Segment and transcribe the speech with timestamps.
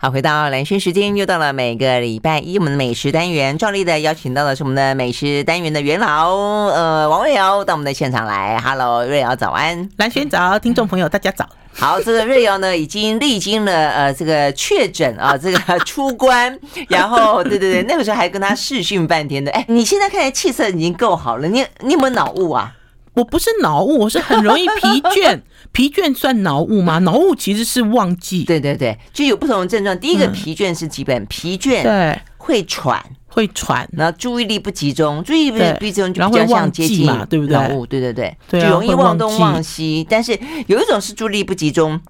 [0.00, 6.36] 好，回到蓝轩时间，又到了每个礼拜一我们的美食单元，照例的邀请到的是我们的美食单元的元老，
[6.68, 8.60] 呃，王瑞瑶到我们的现场来。
[8.60, 11.48] Hello，瑞瑶早安，蓝轩早，听众朋友大家早。
[11.74, 16.56] 好，这个瑞瑶呢已经历经了呃这个确诊啊，这个出关，
[16.88, 19.50] 然后对对对，那个时候还跟他视讯半天的。
[19.50, 22.72] 哎，你现在看来气色已经够好了，你你有没有脑雾啊？
[23.18, 25.40] 我不是脑雾，我是很容易疲倦。
[25.72, 26.98] 疲倦算脑雾吗？
[27.00, 28.44] 脑雾其实是忘记。
[28.44, 29.98] 对对对，就有不同的症状。
[29.98, 37.56] 第一个疲倦是基本、嗯、疲倦，对，会喘，会喘，然后注意力不集中，注意力不集中就比较像接近嘛，对不对？
[37.56, 40.06] 脑雾，对对对，就容易忘东忘西。
[40.08, 40.38] 但是
[40.68, 42.00] 有一种是注意力不集中，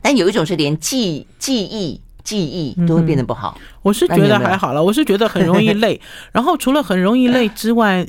[0.00, 2.00] 但有一种是连记记忆。
[2.26, 6.00] 记忆都会变得不好，我是觉得还好了，我是觉得很容易累。
[6.32, 8.04] 然后除了很容易累之外，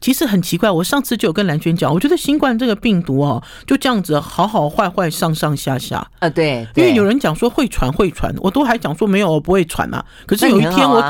[0.00, 10.04] 其实很奇怪，我上次就有跟蓝娟讲，我觉得新冠这个病毒哦，就这样子好好坏坏上上下下啊，对，因为有人讲说会传会传，我都还讲说没有，我不会传啊。
[10.26, 11.00] 可是有一天我，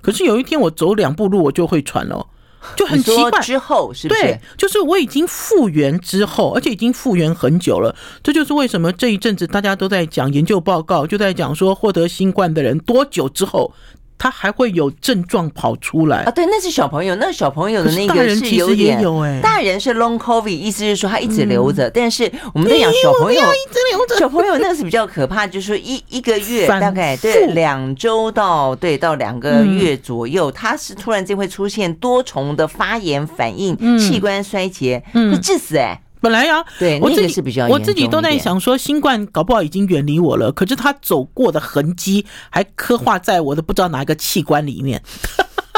[0.00, 2.26] 可是有一天我走两步路我就会传了。
[2.76, 4.20] 就很奇怪，之后是不是？
[4.20, 7.94] 对，就是我已经复原之后，而且已经复原很久了。
[8.22, 13.72] 这就是为什么这一阵子大家都在讲研究报告，就在讲说获得新冠的人多久之后。
[14.18, 16.24] 他还会有症状跑出来。
[16.24, 16.30] 啊？
[16.30, 19.00] 对，那是小朋友，那个小朋友的那个是有点，
[19.40, 36.00] 大人是 long covid，意思是说他一直留着，但是我们在讲小朋友，一直留着，小朋友那个是比较可怕，就是说一一个月 大概对两周到对到两个月左右，他是突然间会出现多重的发炎反应，器官衰竭，会致死哎。
[36.20, 45.02] 本来呀，对，我自己是比较我自己都在想说，新冠搞不好已经远离我了，可是他走过的痕迹还刻画在我的不知道哪一个器官里面，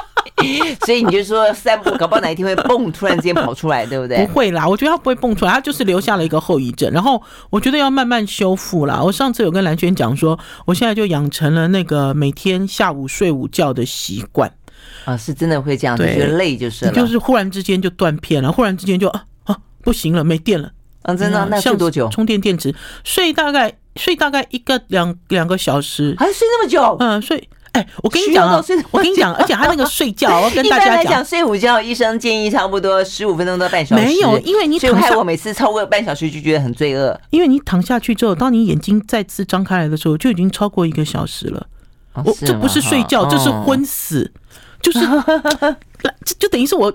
[0.86, 4.24] 所以你就说散步，搞不好哪一天会蹦，突然之间跑出来，对不对？
[4.24, 9.02] 不会啦，我觉得他不会蹦出来，他就是留下了一个后遗症，然后我觉得要慢慢修复啦。
[9.02, 14.50] 我上次有跟蓝轩讲说，我现在就养成了那个每天下午睡午觉的习惯
[15.04, 19.24] 啊，是真的会这样子，觉得累就是了，就是忽然之间就断片了，忽然之间就啊。
[19.82, 20.70] 不行了，没电了。
[21.02, 21.46] 嗯，真的？
[21.50, 22.08] 那睡多久？
[22.10, 22.74] 充电电池，
[23.04, 26.96] 睡大概睡大概一个两两个小时，还睡那么久？
[27.00, 27.48] 嗯，睡。
[27.72, 34.02] 哎，我跟你讲啊，我跟你讲， 而且他那个睡觉，我跟大家讲，来讲，睡午觉，医生建议差不多十五分钟到半小时。
[34.02, 37.18] 没有，因为你躺下，我每次超过半小时就觉得很罪恶。
[37.30, 41.64] 因为你躺下去之后，当你眼睛再次张开来的时候，就已经超过一个小时了。
[42.24, 44.28] 我这不是睡觉，这是昏死，
[44.82, 44.98] 就是
[46.24, 46.92] 这就等于是我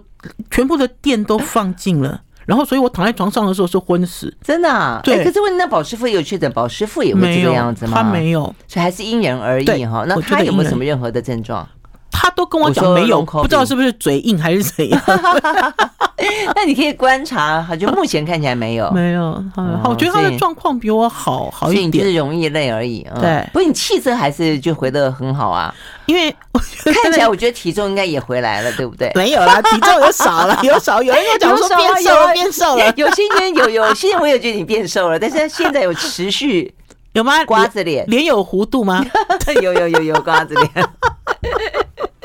[0.51, 2.21] 全部的电都放尽了。
[2.45, 4.99] 然后，所以我躺在床上的时候是昏死，真的、啊。
[5.03, 7.93] 对，可是问那宝师傅也有确诊，宝师傅也会这个样子吗？
[7.95, 10.05] 他没有，所以还是因人而异哈。
[10.07, 11.67] 那他有没有什么任何的症状？
[12.15, 15.01] 他都跟我讲没有，不知道是不是嘴硬还是怎样。
[16.55, 19.33] 那你可以观察，就目前看起来没有，没有。
[19.55, 23.05] 好，我觉得他的状况比我好好一点，就是容易累而已。
[23.19, 25.73] 对，不过你气色还是就回的很好啊。
[26.05, 26.33] 因为
[27.03, 29.11] 看起来，我觉得体重应该也回来了，对不对？
[29.15, 31.01] 没有啦， 体重有少了，有少。
[31.01, 32.93] 有人跟我讲说变瘦了，变瘦了。
[32.95, 36.73] 有些人有有些人我也觉得你变瘦了，但是现在有持续
[37.15, 37.45] 有吗？
[37.45, 39.03] 瓜子脸，脸有弧度吗？
[39.61, 40.69] 有有有有瓜子脸。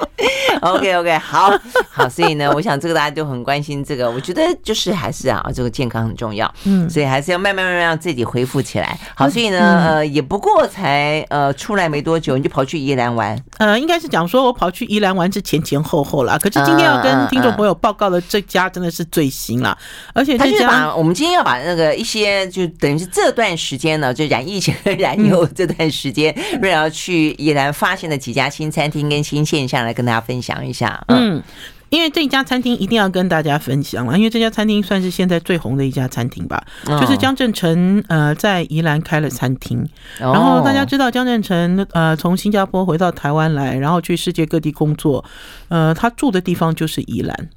[0.60, 1.50] OK OK，好
[1.90, 8.98] 好，所以呢，我想这个大家就很关心这个，我觉得就是还是啊，这个健康很重要，嗯，所以还是要慢慢慢慢让自己恢复起来。
[9.14, 16.36] 好，所以呢，呃，也不过才呃出来没多久，你就跑去宜兰玩，呃，应该是讲说我跑去宜兰玩是前前后后啦。
[16.36, 19.76] 可是今天要跟听众朋友报告的这家真的是最新了，
[20.12, 30.60] 而且这家我们今天要把那个一些就等于是这段时间呢，就染疫情和 染疫后这段时间，瑞瑶去宜兰发现的几家新餐厅跟新现象来跟大家分享。
[30.60, 31.42] 一下，嗯，
[31.88, 45.24] 因为这家餐厅一定要跟大家分享了，因为这家餐厅算是现在最红的一家餐厅吧，就是江正成呃在宜兰开了餐厅，然后大家知道江正成呃从新加坡回到台湾来，然后去世界各地工作，
[45.68, 47.48] 呃他住的地方就是宜兰。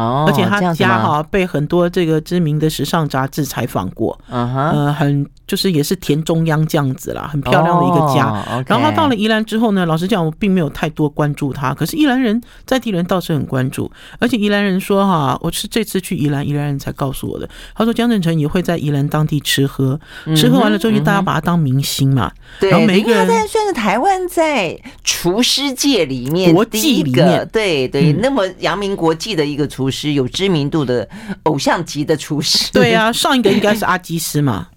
[0.00, 8.64] 哦，而且他家哈被很多这个知名的时尚杂志采访过，嗯哼，呃，很就是也是田中央这样子啦，很漂亮的一个家。
[8.66, 20.00] 然后他到了宜兰之后呢，老实讲，我并没有太多关注他，可是宜兰人在地人倒是很关注，而且宜兰人说哈，我是这次去宜兰，宜兰人才告诉我的，他说江振成也会在宜兰当地吃喝，
[20.34, 29.89] 吃喝完了之后就大家把他当明星嘛，对，然后每个人算是台湾在厨师界里面国际里面，对对，那么扬名国际的一个厨。
[29.90, 31.08] 厨师有知名度的
[31.42, 34.68] 偶像级的厨师， 对啊，上一个应该是阿基师嘛，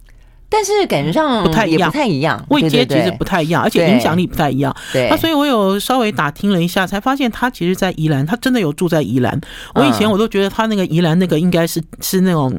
[0.50, 4.74] 但是感觉上不太一样，不太一样，位阶其实不太一样，而且影响力不太一样。
[4.92, 9.40] 对，那所以我有稍微打听了一下，才发现他其实，在宜兰，他真的有住在宜兰。
[9.74, 12.54] 我以前我都觉得他那个宜兰那个应该是是那种。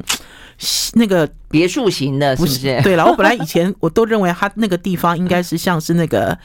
[0.92, 2.78] 那个别墅型的，是不是？
[2.82, 6.36] 对了，我本来以前我都认为他那个地方应该是像是那个。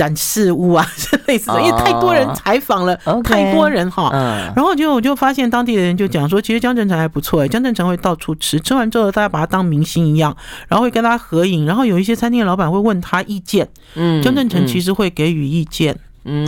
[0.00, 4.08] 展示物啊， 是类似的，因为太多人采访了，oh, okay, 太多人哈。
[4.14, 10.34] 嗯，然后就我就发现当地的人就讲说，其实江正成还不错哎，江正成会到处吃，吃完之后大家把他当明星一样，
[10.68, 15.92] 然后会跟他合影，然后有一些餐厅的老板会问他意见，嗯，江正成其实会给予意见。
[15.92, 15.98] 嗯，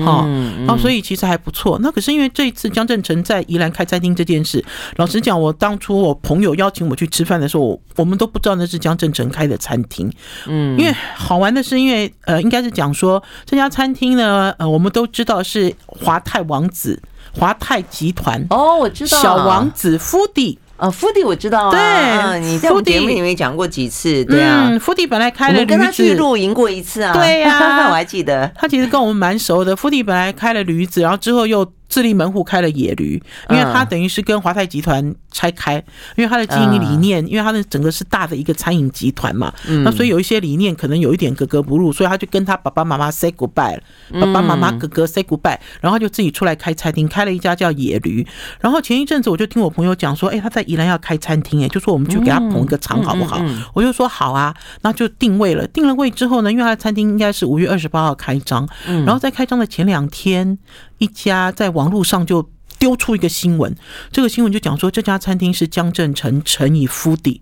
[0.05, 0.27] 好，
[0.59, 1.79] 然后所以其实还不错。
[1.81, 4.63] 那可是因为这一次江振成在宜兰开餐厅这件事，
[4.97, 10.13] 老实讲，我当初我朋友邀请我去吃饭的时候，我我们都不知道那是江振成开的餐厅。
[10.47, 17.03] 嗯，因为好玩的是，因为呃，应该是讲说这家餐厅呢，呃，我们都知道是华泰王子、
[17.33, 20.59] 华泰集团哦，我知道小王子 Foodie。
[20.77, 29.77] 啊，福迪我知道啊，对，你在我节目里面讲过几次，对啊，福迪本来开了，我跟他去露营过一次啊，对呀， 我还记得，他其实跟我们蛮熟的。
[29.77, 31.71] 福迪本来开了驴子，然后之后又。
[31.93, 35.75] 自立门户开了野驴，因为他等于是跟华泰集团拆开，
[36.17, 39.53] 因为他的经营理念，因为他的整个是大的一个餐饮集团嘛，
[39.85, 43.83] 那所以有一些理念可能有一点格格不入，所以他就跟他爸爸妈妈 say goodbye 了，
[44.25, 48.27] 爸爸妈妈哥哥 say goodbye，然后就自己出来开餐厅，开了一家叫野驴。
[48.59, 53.39] 然后前一阵子我就听我朋友讲说，哎，他在宜兰要开餐厅，哎，就说我们去给他捧一个场好不好？
[53.75, 55.67] 我就说好啊，那就定位了。
[55.67, 60.57] 定了位之后呢，因为他的餐厅应该是五月二十八号开张，然后在开张的前两天。
[61.03, 63.75] 一家在网络上就丢出一个新闻，
[64.13, 67.41] 这个新闻就讲说，这家餐厅是江振成乘以 Foodie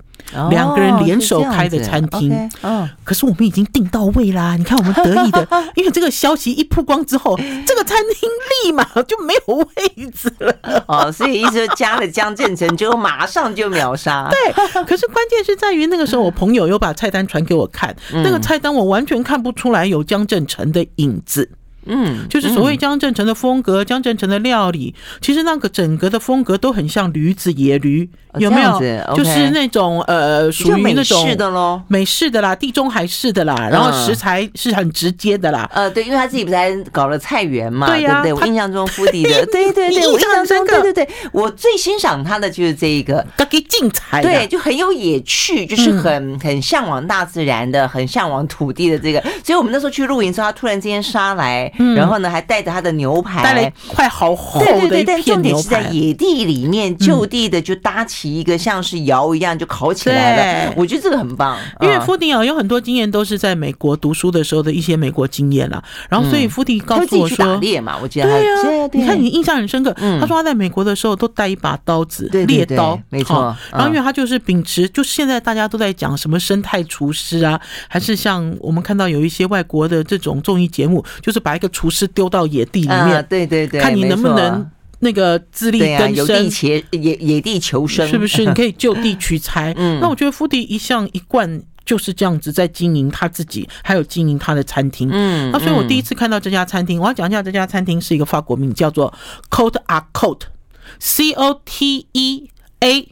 [0.49, 2.51] 两个人联手开的餐厅。
[2.63, 4.57] 嗯，可是我们已经订到位啦！
[4.57, 5.47] 你看我们得意的，
[5.77, 8.29] 因为这个消息一曝光之后， 这个餐厅
[8.65, 10.85] 立马就没有位置了。
[10.87, 14.29] 哦，所以一直加了江振成，就马上就秒杀。
[14.33, 14.53] 对，
[14.85, 21.51] 可是关键是在于那个时候，我朋友又把菜单传给我看，那个菜单我完全看不出来有江振成的影子。
[21.87, 28.79] 嗯，就是所谓江正成的风格，江正成的料理，其实那个整个的风格都很像驴子野驴，有没有？
[29.15, 35.69] 就是那种呃，属于那种美式的喽，美式的啦，地中海式的啦，然后食材是很直接的啦。
[35.73, 49.21] 呃，对，因为他自己不是还搞了菜园嘛，对呀，对，我印象中 Foodie 的， 对对对，我印象中，对对对，我最欣赏他的就是这一个，他给精彩，对，就很有野趣，就是很很向往大自然的，很向往土地的这个。
[49.45, 51.71] 所以我们那时候去露营时候，他突然之间杀来。
[51.97, 54.89] 然后呢，还带着他的牛排，带了一块好厚的一片牛排。
[54.89, 60.75] 对对对，但重点是在野地里面，就地的就搭起一个像是窑一样，就烤起来了。
[60.77, 65.83] 我觉得这个很棒，因为 Foodie 啊有很多经验都是在美国读书的时候的一些美国经验了。
[66.09, 69.93] 然后所以 Foodie 告诉我说，打猎嘛，我记得对呀，你看你印象很深刻。
[70.21, 73.57] 他说他在美国的时候都带一把刀子，猎刀，没错。
[73.71, 84.69] 然后因为他就是秉持，就现在大家都在讲什么生态厨师啊，还是像我们看到有一些外国的这种综艺节目，就是把一个厨师丢到野地里面，对对对，看你能不能
[85.01, 88.45] 那个自力更生，野野野地求生，是不是？
[88.45, 89.75] 你可以就地取材。
[90.01, 95.09] 那我觉得 Foodie 一向一贯就是这样子在经营他自己，还有经营他的餐厅。
[95.11, 99.13] 嗯，那所以我第一次看到这家餐厅，我要讲一下这家餐厅是一个法国名，叫做
[99.51, 102.51] Cote a Cote，C O T E
[102.81, 103.09] A，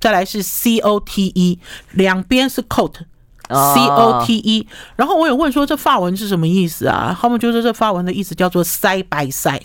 [0.00, 1.58] 再来是 C O T E，
[1.92, 3.02] 两边是 Côte。
[3.48, 4.66] C O T E，
[4.96, 7.16] 然后我有问说这发文是什么意思啊？
[7.20, 9.62] 他们就说这发文的意思叫做 side by side，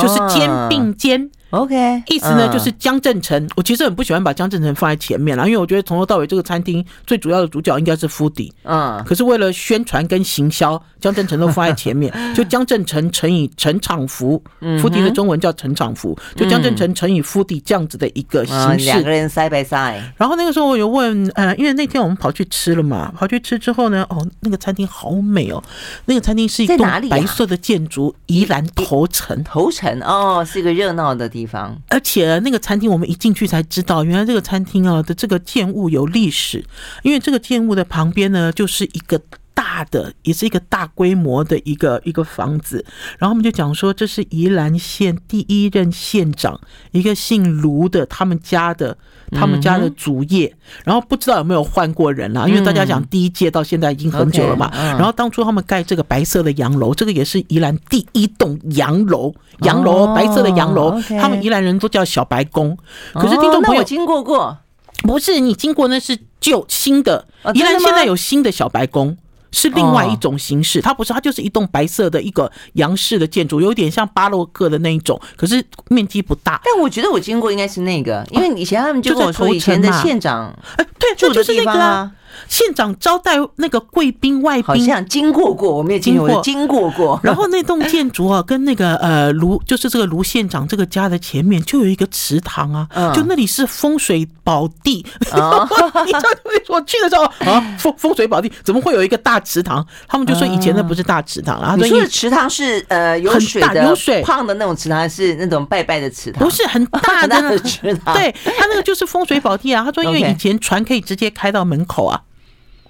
[0.00, 1.30] 就是肩并肩。
[1.50, 3.48] OK，意思呢就是江振成。
[3.56, 8.50] 我其实很不喜欢把江振成放在前面啦，因为我觉得从头到尾这个餐厅最主要的主角应该是 Foodie。
[8.64, 18.84] 嗯，可是为了宣传跟行销，江振成都放在前面， 就江振成乘以陈长福，Foodie 的中文叫陈长福，就江振成乘以 Foodie 这样子的一个形式。
[18.84, 20.02] 两个人 side by side。
[20.18, 25.62] 然后那个时候我有问，呃，因为那天我们跑去吃了嘛，跑去吃之后呢，哦，那个餐厅好美哦，
[26.04, 26.78] 那个餐厅是一栋
[27.08, 29.42] 白色的建筑，宜兰头城。
[29.44, 31.37] 头城哦，是一个热闹的地方。
[31.38, 36.64] 地方，而且那个餐厅，我们一进去才知道，原来这个餐厅啊的这个建物有历史，
[37.02, 39.20] 因为这个建物的旁边呢，就是一个。
[39.58, 42.86] 大的也是一个大规模的一个一个房子，
[43.18, 46.60] 然后我们就讲说，这是宜兰县第一任县长，
[46.92, 48.96] 一个姓卢的，他们家的
[49.32, 54.70] 他们家的主业，然后不知道有没有换过人啦，因为大家讲第一届到现在已经很久了嘛。
[54.72, 62.78] 然后当初他们盖这个白色的洋楼，这个也是宜兰第一栋洋楼，洋楼白色的洋楼，他们宜兰人都叫小白宫。
[63.12, 64.56] 可是听众朋友经过过，
[65.02, 69.16] 不是你经过那是旧新的，宜兰现在有新的小白宫。
[69.50, 76.60] 是另外一种形式，它不是，它就是一栋白色的一个洋式的建筑，有点像巴洛克的那一种，可是面积不大。
[76.64, 82.12] 但我觉得我经过应该是那个，因为以前他们就跟我说以前的县长，哎，对，这就是那个啊。
[82.48, 87.18] 县长招待那个贵宾外宾，好像经过过，我没有经过，经过过。
[87.22, 95.04] 然后那栋建筑啊，跟那个呃卢，就是这个卢县长这个家的前面就有一个池塘啊，就那里是风水宝地。
[95.20, 96.22] 你知道
[96.68, 99.84] 我去的时候啊， 风风水宝地怎么会有一个大池塘？
[100.06, 101.74] 他们就说以前那不是大池塘啊。
[101.76, 106.42] 你说的池塘是呃有水的，有水胖的那种池塘，还是那种拜拜的池塘？
[106.42, 109.84] 不是很大的池塘，对，他那个就是风水宝地啊。
[109.84, 112.20] 他说因为以前船可以直接开到门口啊。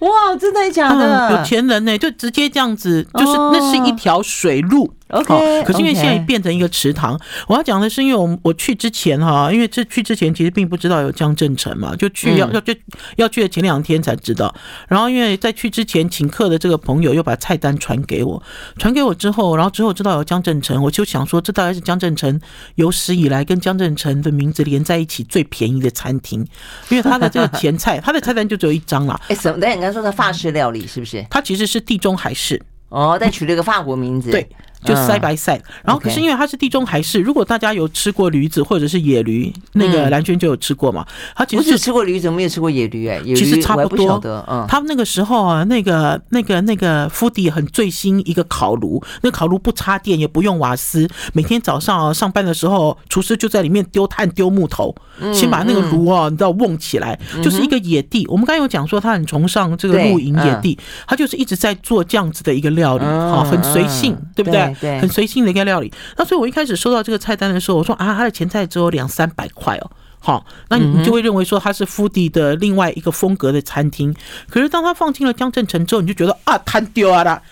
[0.00, 1.36] 哇，真的假的？
[1.36, 4.92] 有钱人呢，就直接这样子，就是那是一条水路。
[5.08, 12.74] OK，可是因为现在变成一个池塘，我要讲的是，因为我我去之前哈，因为这去之前其实并不知道有江振成嘛，就去要要就
[13.16, 14.54] 要去的前两天才知道。
[14.86, 18.42] 然后因为在去之前请客的这个朋友又把菜单传给我，
[18.76, 22.38] 传给我之后，然后之后知道有江振成，我就想说，这大概是江振成
[22.74, 26.46] 有史以来跟江振成的名字连在一起最便宜的餐厅，
[26.90, 29.18] 因为他的这个前菜， 他的菜单就只有一张啦。
[29.28, 29.66] 哎，什么？
[29.66, 31.24] 你刚说的法式料理是不是？
[31.30, 32.60] 他其实是地中海式
[32.90, 34.30] 哦，但取了一个法国名字。
[34.30, 34.46] 对。
[34.84, 41.06] 就 side by side，然后可是因为它是地中海式，如果大家有吃过驴子或者是野驴，那个蓝娟就有吃过嘛。
[41.34, 43.20] 他其实只吃过驴子，没有吃过野驴哎。
[43.24, 44.20] 其实差不多。
[44.46, 54.94] 嗯，他们那个时候啊，那个那个那个 foodie 很最新一个烤炉，那烤炉不插电也不用瓦斯，每天早上啊上班的时候，厨师就在里面丢炭丢木头，
[55.32, 58.26] 先把那个炉啊你知道瓮起来，就是一个野地。
[58.28, 64.67] 我们刚才有讲说他很崇尚这个露营野地，他就是一直在做这样子的一个料理，好，很随性，对不对？
[64.80, 65.92] 对，很随性的一个料理。
[66.16, 74.14] 那所以我一开始收到这个菜单的时候，我说啊，他的前菜只有两三百块哦，好，那你就会认为说他是 foodie 的另外一个风格的餐厅。
[74.48, 77.42] 可是当他放进了江镇城之后，你就觉得啊，摊丢啊啦。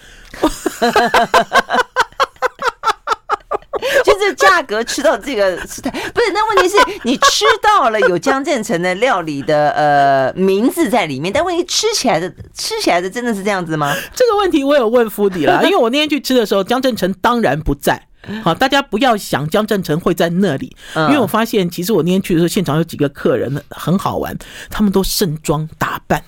[4.04, 6.32] 就是价格吃到这个是太不是？
[6.32, 13.94] 那问题是你吃到了有江振成的料理的呃名字在里面，但问题吃起来的吃起来的真的是这样子吗？
[14.14, 18.06] 这个问题我有问 foodie 啦， 因为我那天去吃的时候，江振成当然不在。
[18.42, 24.36] 好，大家不要想江振成会在那里，因为我发现其实我那天去的时候，现场有几个客人很好玩，
[24.68, 26.20] 他们都盛装打扮。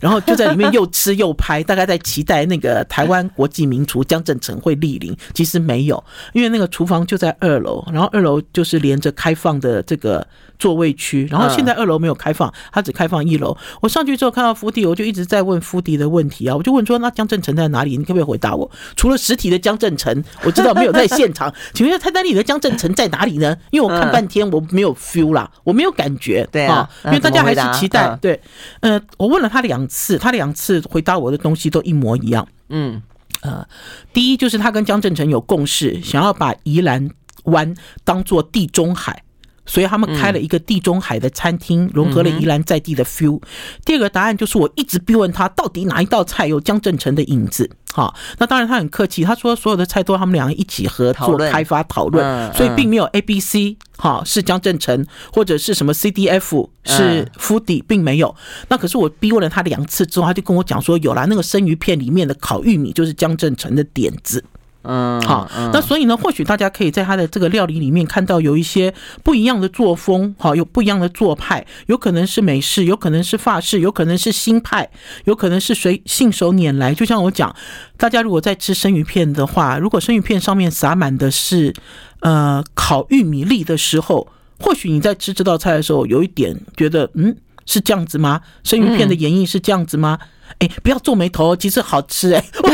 [0.00, 10.26] 然后就在里面又吃又拍，大概在期待那个台湾国际名厨江振成会莅临，其实没有，因为那个厨房就在二楼，然后二楼就是连着开放的这个
[10.58, 13.56] 座位区，然后现在二楼没有开放，它只开放一楼。
[13.80, 17.96] 我上去之后看到 foodie，我就一直在问 foodie 的问题啊，我就问说那江振成在哪里？
[17.96, 18.70] 你可不可以回答我？
[18.96, 23.56] 除了实体的江振成，我知道没有在现场， 请问一下菜单里的江振成在哪里呢？
[23.70, 28.16] 因为我看半天我没有 feel 啦，我没有感觉，对啊，因为大家还是期待。
[28.20, 28.40] 对，
[28.80, 32.46] 呃，我问了他两次，他两次回答我的东西都一模一样。
[32.68, 33.02] 嗯，
[33.42, 33.66] 呃，
[34.12, 37.10] 第一就是他跟江振成有共识，想要把宜兰
[37.44, 39.22] 湾当做地中海。
[39.66, 43.40] 所以他们开了一个地中海的餐厅，融合了宜兰在地的 feel。
[43.84, 47.70] 第二个答案就是我一直逼问他，到底哪一道菜有江正成的影子？
[47.92, 58.34] 好，那当然他很客气，他说所有的菜都是他们两个一起合作开发讨论，所以并没有 A B C 哈是江正成或者是什么 C D F 是 foodie 并没有。
[58.68, 64.44] 那可是我逼问了他两次之后，他就跟我讲说，有啦，那个生鱼片里面的烤玉米就是江正成的点子。
[64.84, 74.90] 嗯，好，那所以呢，或许大家可以在他的这个料理里面看到有一些不一样的作风，好，有不一样的做派，有可能是美式，有可能是法式，有可能是新派，
[75.24, 76.92] 有可能是谁信手拈来。
[76.94, 77.54] 就像我讲，
[77.96, 81.72] 大家如果在吃生鱼片的话，如果生鱼片上面撒满的是
[82.20, 84.28] 呃烤玉米粒的时候，
[84.60, 88.42] 或许你在吃这道菜的时候，有一点觉得，嗯，是这样子吗？
[88.62, 90.18] 生鱼片的演绎是这样子吗？
[90.58, 92.44] 哎，不要皱眉头，其实好吃哎。
[92.62, 92.70] 因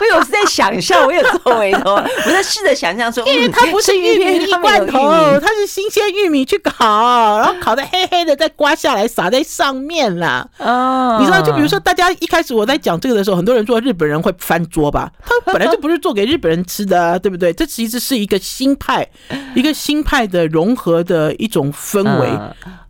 [0.00, 1.94] 为 我有在想象，我有皱眉头，
[2.26, 5.00] 我在试着想象说，因为它不是玉米粒罐头，
[5.40, 10.46] 它是新鲜玉米去烤，然后烤的黑黑的，再刮下来撒在上面啦。
[10.58, 15.10] 哦，你知道，就比如说，大家一开始我在讲这个的时候，很多人说日本人会翻桌吧？
[15.24, 17.52] 他本来就不是做给日本人吃的， 对不对？
[17.52, 19.06] 这其实是一个新派，
[19.54, 22.28] 一个新派的融合的一种氛围。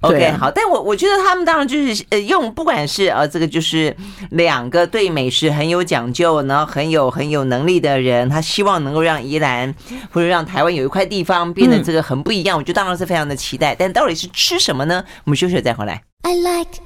[0.01, 3.95] OK，好，但我我觉得他们当然就是呃，用不管是呃，这个就是
[4.31, 9.75] 两个对美食很有讲究，然后很有很有能力的人，他希望能够让宜兰
[10.11, 13.75] 或者让台湾有一块地方变得这个很不一样，我就当然是非常的期待。
[13.75, 15.05] 但到底是吃什么呢？
[15.25, 16.03] 我们休息了再回来。
[16.23, 16.81] I like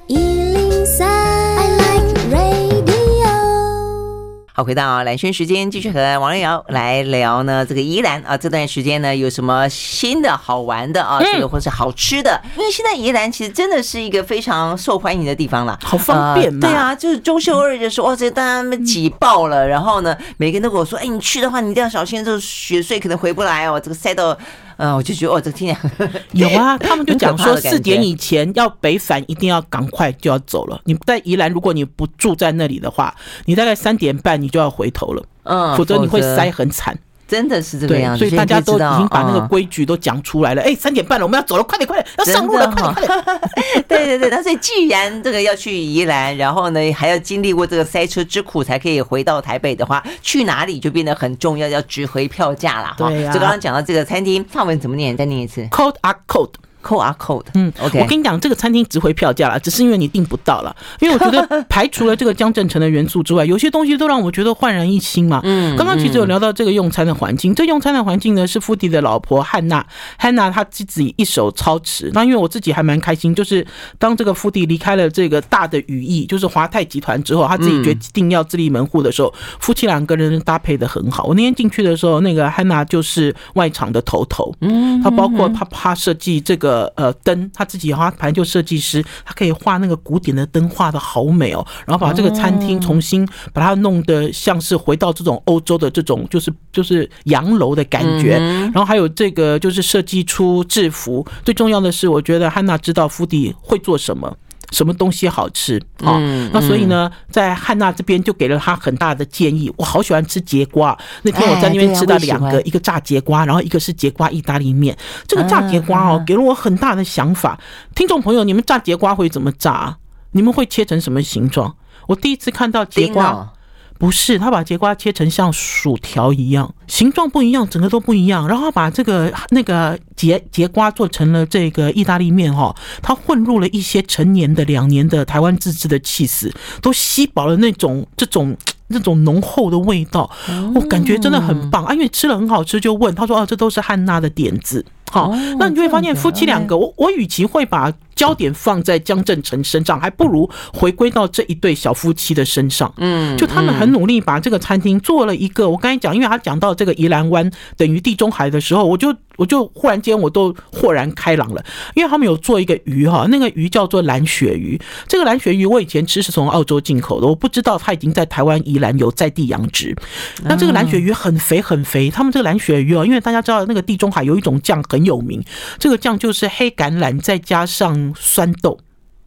[4.56, 7.66] 好，回到蓝轩时间，继续和王瑞瑶来聊呢。
[7.66, 11.20] 这个宜兰啊，这段时间呢有什么新的好玩的啊？
[11.22, 12.40] 这个或是好吃的？
[12.56, 16.60] 因为现在宜兰其实真的是一个非常受欢迎的地方了，好方便嘛。
[16.66, 19.68] 对啊，就是中秋二日的时候，哇，这大家们挤爆了。
[19.68, 23.78] 然后呢，每个人都跟我说，哎，你去的话，你一定要小心，这个雪隧可能回不来哦。
[23.78, 24.34] 这个塞到。
[24.76, 30.80] 嗯，我就觉得哦，这个听起来 有啊，他们就讲说四点以前要北返，一定要赶快就要走了。
[30.84, 33.14] 你在宜兰，如果你不住在那里的话，
[33.46, 36.98] 你大概三点半你就要回头了，嗯，否则你会塞很惨。
[37.28, 40.62] 真的是这个样子，所以大家都已经把那个规矩都讲出来了。
[40.62, 43.84] 哎、嗯，三点半了，我们要走了，快点快点，要上路了，快点快点。
[43.88, 53.08] 对对 对， 那所以既然这个要去宜兰，然后呢还要经历过这个塞车之苦才可以回到台北的话，去哪里就变得很重要，要值回票价了哈。
[53.08, 53.32] 对呀、啊。
[53.32, 55.16] 就刚刚讲到这个餐厅，范文怎么念？
[55.16, 55.62] 再念一次。
[55.70, 56.50] Code a code。
[56.86, 60.74] 扣啊扣的，嗯，OK，我跟你讲，这个餐厅值回票价了，只是因为你订不到了。
[61.00, 65.40] 因为我觉得排除了这个江振成的元素之外，有些东西都让我觉得焕然一新嘛。
[65.42, 69.84] 嗯，刚刚其实有聊到这个用餐的环境，这用餐的环境呢是富迪的老婆汉娜，
[70.16, 72.08] 汉娜她自己一手操持。
[72.14, 73.66] 那因为我自己还蛮开心，就是
[73.98, 81.24] 当这个富迪离开了这个大的羽翼，就是华泰集团之后，他自己决定要自立门户的时候，夫妻两个人搭配的很好。
[81.24, 86.75] 我那天进去的时候，那个汉娜就是外场的头头，嗯，她包括她她设计这个。
[86.96, 91.66] 呃，灯他自己他反正就设计师，他可以画那个古典的灯，画的好美哦。
[91.86, 98.38] 然后把这个餐厅重新把它弄得像是回到这种欧洲的这种，就是就是洋楼的感觉。
[98.38, 101.26] 然后还有这个就是设计出制服。
[101.44, 104.36] 最重要的是，我觉得汉娜知道福迪会做什么。
[104.70, 106.18] 什么东西好吃啊？
[106.52, 109.72] 那所以呢，在汉娜这边就给了他很大的建议。
[109.76, 114.96] 我好喜欢吃节瓜，那天我在那边吃到两个，一个炸节瓜，然后一个是节瓜意大利面。
[115.26, 117.58] 这个炸节瓜哦，给了我很大的想法。
[117.94, 119.96] 听众朋友，你们炸节瓜会怎么炸？
[120.32, 121.74] 你们会切成什么形状？
[122.08, 123.52] 我第一次看到节瓜。
[123.98, 128.46] 不是，他把节瓜切成像薯条一样，形状不一样，整个都不一样。
[128.46, 138.56] 然后把这个那个节节瓜做成了这个意大利面哈，它混入了一些陈年的两年的台湾自制的气死，都吸饱了那种这种
[138.88, 140.30] 那种浓厚的味道，
[140.74, 141.92] 我感觉真的很棒啊！
[141.92, 152.92] 因为吃了很好吃，就问他说：“哦，这都是汉娜的点子。”好，那你就会发现夫妻两个，我我与其会把焦点放在江振成身上，还不如回归到这一对小夫妻的身上。
[152.96, 155.68] 嗯，就他们很努力把这个餐厅做了一个。
[155.68, 161.62] 我刚才讲，因为他讲到这个宜兰湾等于地中海的时候，我就我就忽然间我都豁然开朗了，
[161.94, 164.80] 因为他们有做一个鱼哈，那个鱼叫做蓝鳕鱼。
[165.06, 169.94] 这个蓝鳕鱼我以前吃是从澳洲进口的，我不知道它已经在台湾宜兰有在地养殖。
[170.42, 175.44] 那这个蓝鳕鱼很肥很肥，他们这个蓝鳕鱼哦，因为大家知道那个地中海有一种酱很有名，
[175.78, 177.96] 这个酱就是黑橄榄再加上。
[178.18, 178.78] 酸豆，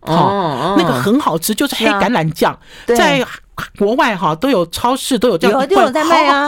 [0.02, 3.26] 哦，那个很好吃，就是黑橄榄酱，在
[3.78, 5.94] 国外哈都有超市都有这样一罐，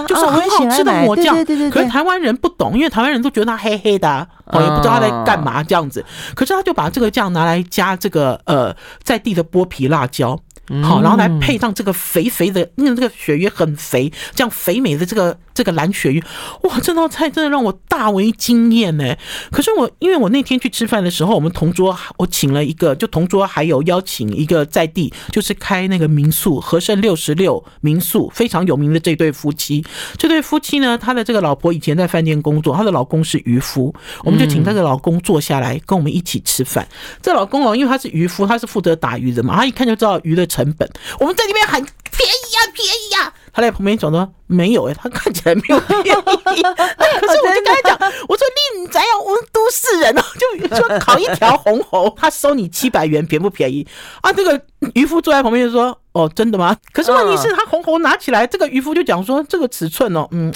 [0.06, 1.36] 就是很好吃的抹酱。
[1.70, 6.04] 可是台湾人不懂，因为台湾人都觉得它黑黑的，哦，也不知道它在干嘛这样子。
[6.36, 10.40] 可是他就把这个酱拿来加这个呃在地的剥皮辣椒。
[10.82, 16.24] 好，然后来配上这个肥肥的，因为这个鳕鱼很肥，这样肥美的这个这个蓝鳕鱼，
[16.64, 19.16] 哇，这道菜真的让我大为惊艳呢。
[19.52, 29.84] 可是我因为我那天去吃饭的时候，我们同桌我请了一个，就同桌还有邀请一个在地，就是开那个民宿和盛六十六民宿非常有名的这对夫妻。
[30.18, 36.88] 这对夫妻呢，他的这个老婆以前在饭店工作，他的老公是渔夫，我们就请他的老公坐下来跟我们一起吃饭。
[37.22, 40.61] 这老公哦，因为他是渔夫，他是负责打鱼的嘛，他一看就知道鱼的成。
[40.64, 40.88] 成本，
[41.20, 43.34] 我们在这边喊便宜呀，便宜呀。
[43.54, 46.12] 他在旁边讲说没有哎， 他看起来没有便宜。
[46.12, 48.46] 可是我就跟他讲，我说
[48.78, 49.20] 你咱要？
[49.22, 50.22] 我们都市人哦，
[50.70, 53.86] 就说烤一条红喉， 他收你七百元，便不便宜
[54.22, 54.34] 啊？
[54.34, 54.60] 这个
[54.96, 55.98] 渔夫坐在旁边就说。
[56.14, 56.76] 哦，真的吗？
[56.92, 60.54] 可是问题是，他红红拿起来，这个渔夫就讲说，这个尺寸哦，嗯，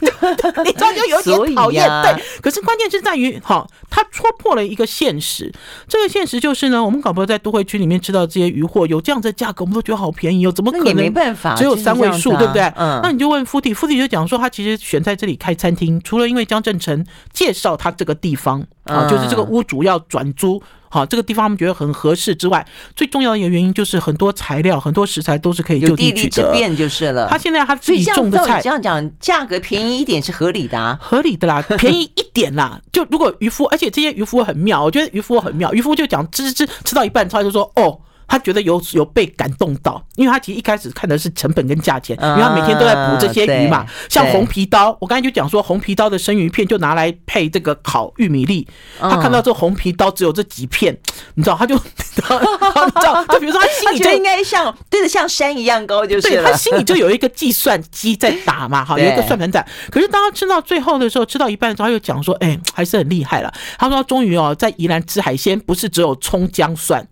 [0.00, 2.20] 你知道就有点讨厌，对。
[2.42, 5.54] 可是关键是在于，哈，他戳破了一个现实，
[5.86, 10.96] 这个现实就是呢，我们搞不好在都会区里面吃到这些鱼货，有这样的价格，我们都觉得好便宜哦，怎么可能？
[10.96, 12.62] 没办法，只有三位数，对不对？
[12.76, 13.00] 嗯。
[13.02, 20.62] 那你就问夫弟，夫弟就讲说，他其实选在这里开餐厅，除了因为江振成介绍他这个地方啊，就是这个屋主要转租。
[20.90, 27.28] 好，这个地方我们觉得很合适之外，最重要的一个原因就是很多材料、很多食材都是可以就地取得，有地利之便就是了。
[27.28, 32.80] 他现在他自己种的菜，这样讲价格便宜一点是合理的啊，合理的啦， 便宜一点啦。
[32.90, 38.00] 就如果渔夫，而且这些渔夫很妙，我觉得渔夫很妙，渔夫就讲吃吃吃吃到一半，他就说哦。
[38.28, 43.86] 他觉得有有被感动到，因为他其实一开始看的是成本跟价钱，因为他每天都在捕这些鱼嘛。
[44.10, 48.68] 像红皮刀，我刚才就讲说红皮刀的生鱼片就拿来配这个烤玉米粒。
[49.00, 50.96] 他看到这红皮刀只有这几片，
[51.34, 51.80] 你知道，他就，你
[52.14, 59.66] 知道，就比如说他心里就应该像对着像山一样高，就是对他心里就有一个计算机在打嘛，哈， 有一个算盘在。
[59.90, 63.50] 可是当他吃到最后的时候，吃到一半的时候，他又讲说，哎，还是很厉害了。
[63.78, 67.08] 他说终于哦，在宜兰吃海鲜不是只有葱姜蒜。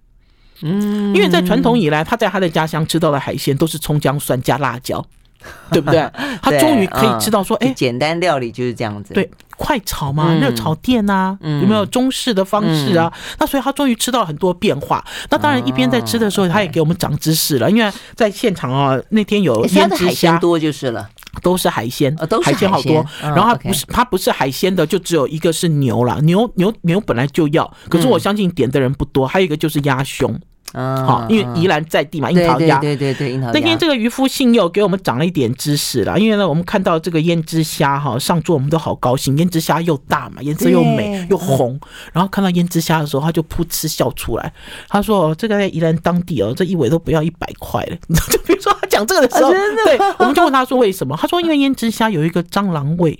[0.62, 5.04] 嗯，因为在传统以来，他在他的家乡吃到的海鲜都是葱姜蒜加辣椒。
[5.70, 6.10] 对不对？
[6.42, 9.14] 他终于可以吃到说，哎，简单料理就是这样子。
[9.14, 13.12] 对，快炒嘛，热炒店呐，有没有中式的方式啊？
[13.38, 15.04] 那所以他终于吃到了很多变化。
[15.30, 17.70] 那当然，一边在吃的时候，他也给我们长知识了。
[17.70, 21.08] 因为在现场啊，那天有腌制虾多就是了，
[21.42, 23.04] 都是海鲜，海鲜好多。
[23.20, 26.18] 然后它不是它不是海鲜的，就只有一个是牛啦。
[26.22, 29.26] 牛牛牛本来就要，可是我相信点的人不多。
[29.26, 30.38] 还有一个就是鸭胸。
[30.78, 33.52] 嗯，好，因为宜兰在地嘛，樱桃鸭，对对对，樱桃鸭。
[33.54, 39.34] 那天这个渔夫信佑给我们长了一点知识了，因为呢，我们看到这个胭脂虾哈上桌，我们都好高兴。
[39.38, 41.80] 胭脂虾又大嘛，颜色又美又红，
[42.12, 44.52] 然后看到胭脂虾的时候，他就噗嗤笑出来。
[44.86, 47.96] 他说：“这个在宜兰当地哦，这一尾都不要一百块了。
[48.30, 51.16] ”就比如说他讲这个的时候，对，我们就问他说为什么？
[51.18, 53.18] 他说因为胭脂虾有一个蟑螂味，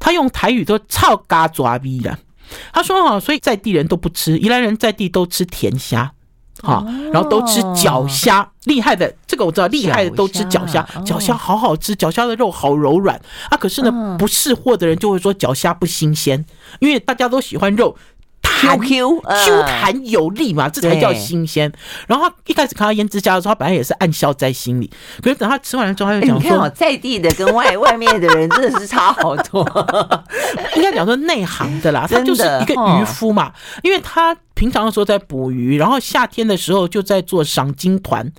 [0.00, 2.16] 他用台语都操嘎抓逼的。
[2.72, 6.12] 他说哈，所以在地人都不吃，宜兰人在地都吃甜虾。
[6.62, 13.56] 好，然后都吃脚虾，厉害的这个我知道，厉害的都吃脚虾，脚虾好好吃，脚虾的肉好柔软啊。
[13.56, 16.44] 可是呢，不识货的人就会说脚虾不新鲜，
[16.80, 17.96] 因为大家都喜欢肉。
[18.58, 21.72] Q Q Q 弹有力嘛，这才叫新鲜。
[22.06, 24.90] 然后他一开始看到胭脂虾的时候，他本来也是暗笑在心里。
[25.22, 29.64] 可是等他吃完了之后，他就讲说：“在地的跟外外面的人真的是差好多。”
[30.76, 38.32] 应该讲说内行的啦，他就是一个渔夫嘛，因为他平常的时候在捕鱼，然后夏天的时候就在做赏金团。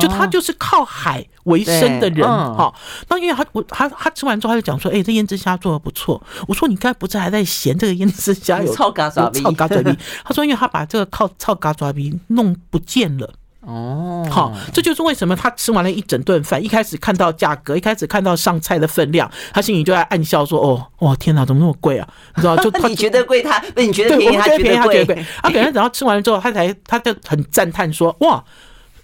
[0.00, 2.74] 就他就是靠海为生的人哈，
[3.08, 6.20] 那因为他我他他吃完之后他就讲说，哎，这胭脂虾做的不错。
[6.48, 9.96] 我说你刚才不是还在嫌这个胭脂虾有臭嘎爪臭嘎爪逼？
[10.24, 13.32] 他说因为他把这个靠臭嘎爪逼弄不见了。
[13.60, 22.08] 哦，好，这就是为什么他吃完了一整顿饭，一开始看到价格，一开始看到上菜的分量，他心里就在暗笑说，哦，哇，天哪，怎么那么贵啊？
[22.36, 25.26] 你知道就他 你觉得贵，他不你觉得便宜，他觉得贵。
[25.42, 28.44] 他可能等到吃完了之后，他才他就很赞叹说，哇。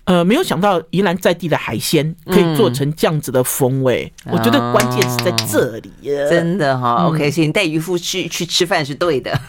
[0.05, 7.07] 呃，没有想到宜兰在地的海鲜可以做成这样子的风味，嗯、我觉得关键是在这里呀，真的哈。
[7.07, 9.33] OK，所以你带渔夫去去吃饭是对的。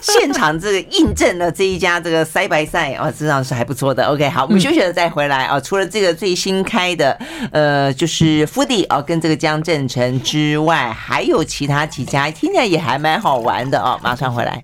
[0.00, 4.04] 现场这个印证了这一家这个塞白赛哦，这样是还不错的。
[4.04, 5.58] OK，好，我们休息了再回来啊。
[5.58, 7.18] 除了这个最新开的
[7.50, 13.98] 呃，就是 Foodie 哦，跟这个江振诚之外，还有其他几家，听起来也还蛮好玩的哦。
[14.00, 14.62] 马上回来。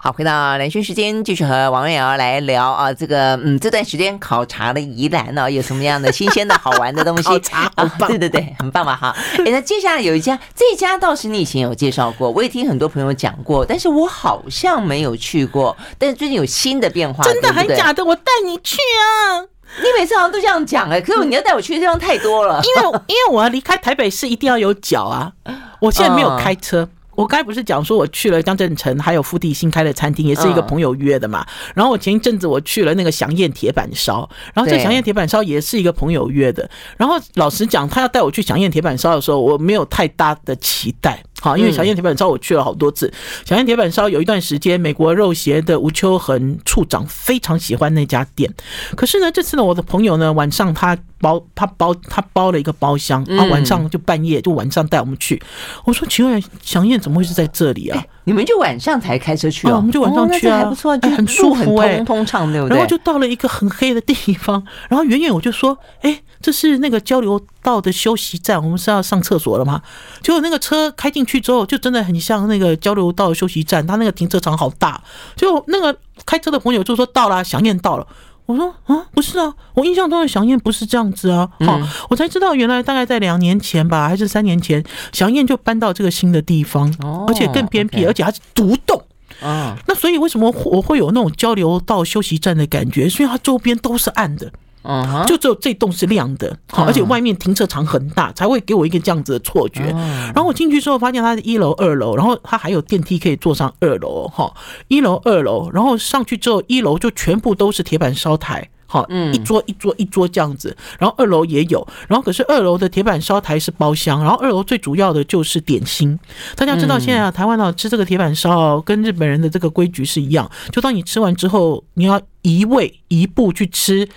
[0.00, 7.24] 好，回到兰萱时间，继续和王月瑶来聊啊，这个嗯，这段时间考察了宜兰呢，有什么样的新鲜的好玩的东西？
[7.28, 8.94] 考察啊，对对对，很棒吧？
[8.94, 18.04] 哈， 哎，那接下来有一家，这家倒是你以前有介绍过，我也听很多朋友讲过，但是我好像没有去过，但是最近有新的变化，真的还假的？
[18.04, 19.42] 我带你去啊！
[19.82, 25.32] 你每次好像都这样讲哎，可是你要带我去的地方太多了，因为因为我要离开台北市一定要有脚啊，
[25.80, 26.88] 我现在没有开车。
[27.18, 31.44] 我刚才不是讲说我去了江镇城，还有 Foodie 新开的餐厅，也是一个朋友约的嘛。
[31.74, 36.70] 然后我前一阵子我去了那个祥燕铁板烧，然后这祥燕铁板烧也是一个朋友约的。
[36.96, 41.20] 然后老实讲，他要带我去祥燕铁板烧的时候，我没有太大的期待。
[41.40, 43.12] 好，因为小燕铁板烧我去了好多次。
[43.44, 48.52] 小燕铁板烧有一段时间，美国肉协的吴秋恒处长非常喜欢那家店。
[48.96, 55.40] 可是呢，这次呢，我的朋友呢，晚上他包他包他包了一个包厢，啊晚上就半夜就晚上带我们去。
[55.84, 58.04] 我说奇怪，小燕怎么会是在这里啊？
[58.24, 59.76] 你们就晚上才开车去啊？
[59.76, 62.76] 我们就晚上去啊，还不错，就很舒服，很通畅，对不对？
[62.76, 66.20] 然后就到了一个很黑的地方，然后远远我就说，哎。
[66.40, 69.82] 这是那个交流道的休息站，我们是要上厕所了吗？
[70.22, 75.02] 结果那个车开进去之后，就真的很像那个交流道的休息站，它那个停车场好大。
[75.36, 78.06] 就那个开车的朋友就说到了，祥燕到了。
[78.46, 81.50] 我说啊，不是啊，我印象中的祥燕不是这样子啊。
[81.60, 86.90] 好，我才知道原来大概在两年前吧，还是三年前，祥燕就搬到这个新的地方，
[87.26, 89.02] 而且更偏僻，而且还是独栋。
[89.42, 93.06] 啊，那所以为什么我会有那种交流道休息站的感觉？
[93.06, 94.50] 是因为它周边都是暗的。
[94.84, 99.82] 嗯，就只有这栋是亮的，好，而且外面停车场很大，才会给我一个这样子的错觉。
[99.82, 104.50] 然后我进去之后，发现它是一楼、二楼，然后它还有电梯可以坐上二楼，哈，
[104.86, 116.18] 一楼、二楼，然后上去之后，一楼就全部都是铁板烧台，好，一桌一桌一桌这样子，然后二楼也有，然后可是二楼的铁板烧台是包厢，然后二楼最主要的就是点心。
[116.54, 124.08] 大家知道现在啊，台湾啊吃这个铁板烧跟日本人的这个规矩是一样，就当你吃完之后，你要移位移步去吃。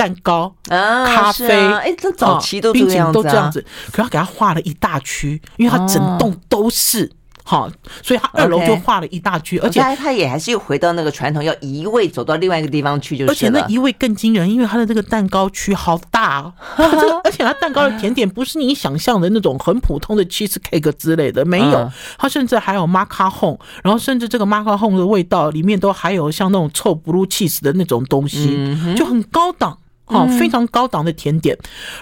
[0.00, 7.12] 蛋糕、咖啡，哎，这早期都冰淇淋都这样子，可他给他画了一大区，因为他整栋都是。
[7.42, 7.68] 好，
[8.00, 13.30] 所以他二楼就画了一大区，而且他他也还是又回到那个传统，要移位走到另外一个地方去，就是。
[13.30, 16.52] 而且那移位更惊人，因为他的这个蛋糕区好大，
[17.24, 29.76] 而且他蛋糕的甜点不是你想象的那种很普通的 cheese cake 之类的，没有，他甚至还有马卡凤，然后甚至这个马卡凤的味道里面都还有像那种臭 blue cheese 的那种东西，就很高档。
[30.10, 31.56] 哦，非常高档的甜点。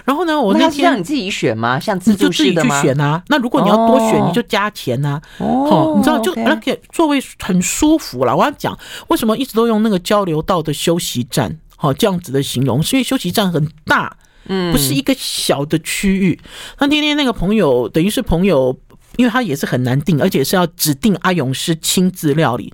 [0.05, 1.79] 然后呢，我那天让你自己选吗？
[1.79, 2.75] 像自助式的吗？
[2.75, 3.23] 你就自己去选啊。
[3.27, 5.21] 那如果你要多选，你就加钱啊。
[5.37, 8.35] 哦，你知道，就而且座位很舒服了。
[8.35, 14.15] 我要讲为什么一直都用那个交流道的休息站，好这样子的形容，是因为休息站很大，
[14.47, 16.39] 嗯，不是一个小的区域。
[16.79, 18.77] 那天天那个朋友，等于是朋友。
[19.17, 22.71] 因为他也是很难定，而且是要指定阿勇师亲自料理。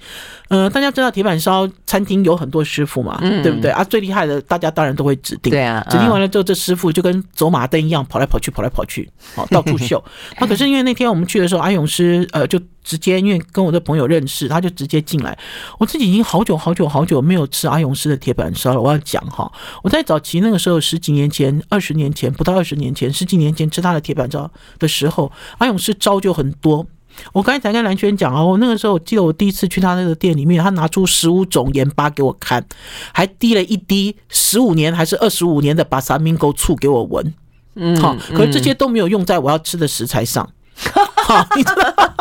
[0.50, 3.84] 呃，大家知道铁板烧餐厅有很多师傅嘛，嗯、对不对啊？
[3.84, 5.52] 最厉害的，大家当然都会指定。
[5.52, 10.04] 对啊，指定完了之后，这师傅就跟走马灯一样，跑来跑去，跑来跑去，好到处秀。
[10.40, 12.60] 那可是因为那天我们去的时候，阿勇师呃就。
[12.86, 15.36] 直接因为跟我的朋友认识，他就直接进来。
[15.80, 18.80] 我自己已经好久好久好久没有吃阿勇师的铁板烧了。
[18.80, 26.86] 我要讲哈，我在早期那个时候，十几年前、二十年前，不到二十年前，十几年前吃他的铁板烧的时候，阿勇师招就很多。
[27.34, 32.66] 我刚才才跟蓝轩讲哦，我那个时候我记得我第一次去他那个店里面，他拿出十五种盐巴给我看，
[33.12, 37.34] 还滴了一滴十五年还是二十五年的巴萨米勾醋给我闻。
[37.76, 40.50] 嗯，好，可是这些都没有用在我要吃的食材上。
[41.16, 42.14] 好，你知道吗？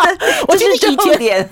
[0.48, 1.42] 我记得以前， 对，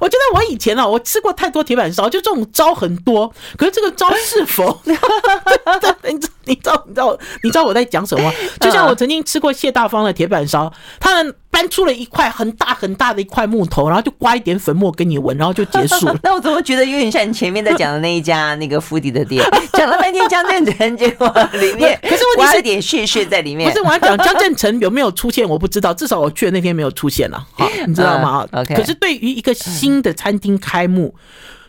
[0.00, 3.32] 我觉得我以前啊，我吃过太多铁板烧，就这种招很多。
[3.56, 4.80] 可是这个招是否？
[4.84, 6.28] 你知道，你知
[6.68, 8.32] 道，你知道，你知道我在讲什么？
[8.60, 11.34] 就像我曾经吃过谢大方的铁板烧，他们。
[11.50, 16.18] 搬出了一块很大很大的一块木头，然后就刮一点粉末给你闻，然后就结束了。
[16.22, 23.68] 那我怎么觉得有点像你前面在讲的那一家那个府邸的店， 讲了半天江振成，结果里面 可是问题是点血血在里面。
[23.68, 28.74] 不是我要讲江振成有没有出现，我不知道，至少我去的那天没有出现了，好，你知道吗？OK。
[28.74, 31.14] 可是对于一个新的餐厅开幕。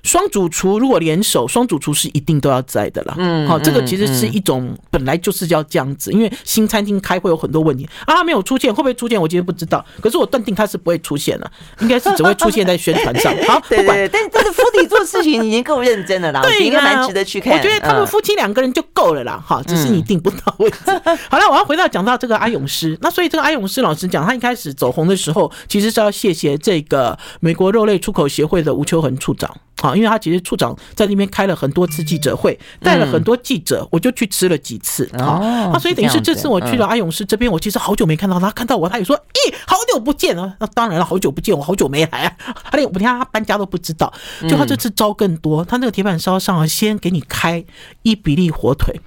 [0.03, 3.15] 双主厨如果联手，双主厨是一定都要在的啦。
[3.17, 9.21] 嗯，好，这个其实是一种本来就是要这样子，因为新餐厅开会有很多问题啊，他没有出现，会不会出现？
[9.21, 9.83] 我今天不知道。
[10.01, 13.35] 可是我断定他是不会出现了，应该是只会出现在宣传上。
[13.47, 17.53] 好，不管，但但是夫妻做事情已经够认真了啦，对，应该蛮值得去看。
[17.53, 20.77] 我觉得他们夫妻两个人就够了啦，哈，只是你定不到位置。
[21.29, 29.55] 好了，我要回到讲到这个阿勇师，那所以这个阿勇师老师讲，他一开始走红的时候，其实是要谢谢这个美国肉类出口协会的吴秋恒处长。
[29.81, 35.09] 好，因为他其实处长在那边开了很多次记者会，带了很多记者，我就去吃了几次。
[35.17, 35.39] 好，
[35.73, 42.35] 那所以等于是这次我去了阿勇师这边，我其实好久没看到他，看到我他也说：“咦，好久不见啊！”那当然了，好久不见，我好久没来啊。
[42.71, 44.11] 他连我连他搬家都不知道。
[44.49, 47.63] 就他这次招更多，他那个铁板烧上先给你开
[48.03, 48.99] 伊比利火腿，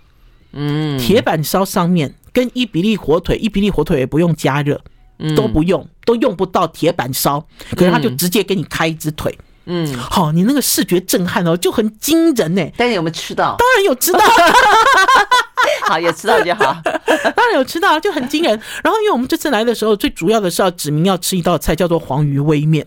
[0.53, 4.81] 嗯，铁板烧上面跟伊比利火腿，伊比利火腿也不用加热，
[5.37, 9.37] 都不用，都用不到铁板烧，可是他就直接给你开一只腿。
[9.39, 9.45] 嗯，
[9.97, 12.63] 好，你那个视觉震撼哦，就很惊人呢。
[12.77, 13.57] 但是有没有吃到？
[13.59, 14.21] 当然有吃到，
[15.89, 16.77] 好，有吃到就好。
[17.35, 18.61] 当然有吃到，就很惊人。
[18.83, 22.87] 然后，因为我们这次来的时候，最主要的是要指明要吃一道菜，叫做黄鱼煨面。